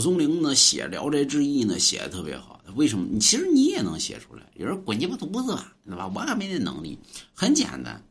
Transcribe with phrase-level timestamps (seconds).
[0.00, 3.20] 蒲松龄呢写《聊斋志异》呢写的特别好，为什么？
[3.20, 6.10] 其实你也能写出来，有人滚鸡巴犊子吧，对吧？
[6.14, 6.98] 我还没那能力，
[7.34, 8.02] 很简单。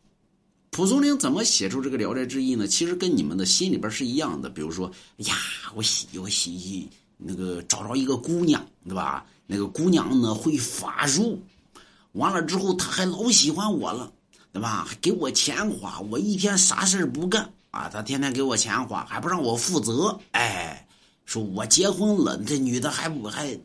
[0.69, 2.67] 蒲松龄怎么写出这个《聊斋志异》呢？
[2.67, 4.51] 其实跟你们的心里边是一样的。
[4.51, 4.85] 比如说，
[5.17, 5.33] 呀，
[5.73, 9.25] 我喜我喜那个找着一个姑娘，对吧？
[9.47, 11.41] 那个姑娘呢会法术，
[12.11, 14.13] 完了之后她还老喜欢我了，
[14.53, 14.87] 对吧？
[15.01, 20.19] 给我钱花，我一天啥事不干啊，她天天给我钱花，还不让我负责。
[21.29, 23.55] 说我结婚了，这女的还不还？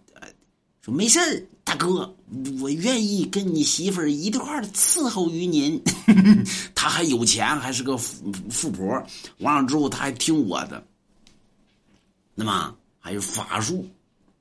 [0.83, 2.15] 说没事大哥，
[2.61, 5.83] 我愿意跟你媳妇儿一块儿伺候于您。
[6.77, 9.03] 他还有钱，还是个富富婆。
[9.39, 10.87] 完了之后，他还听我的。
[12.35, 13.89] 那么还有法术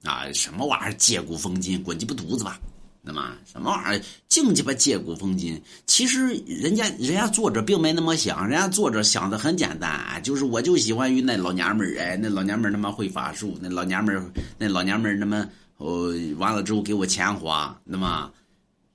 [0.02, 0.94] 啊，什么玩意儿？
[0.96, 2.60] 借古讽今，滚鸡巴犊子吧！
[3.06, 4.02] 那么什么玩意儿？
[4.30, 5.62] 净鸡巴借古讽今。
[5.86, 14.24] 其实人家人家作者并没那么想，人家作者想的很简单，就是我就喜欢于那老娘们儿，哎，那老娘们儿他妈会法术，那老娘们儿，
[14.58, 15.48] 那老娘们儿他妈。
[15.78, 18.32] 哦，完了之后给我钱花，那么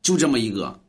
[0.01, 0.81] 就这么一个，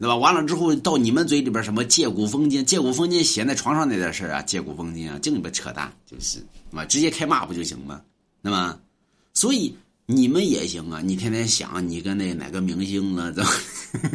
[0.00, 0.16] 对吧？
[0.16, 8.00] 完了之后到你们嘴里边什么借古讽今，借古讽今写在床上那点事啊，借古讽今啊，净鸡巴扯淡，就是，那么直接开骂不就行吗？
[8.40, 8.76] 那么，
[9.34, 9.76] 所以
[10.06, 13.44] 你们也行啊，你天天想你跟那哪个明星呢，这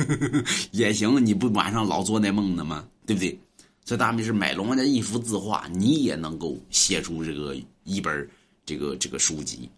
[0.72, 2.88] 也行，你不晚上老做那梦呢吗？
[3.06, 3.38] 对不对？
[3.84, 8.30] 这大明是买龙王家一幅字画，你也能够写出这个一本
[8.66, 9.70] 这个这个书籍。